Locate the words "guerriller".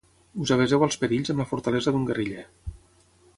2.09-2.47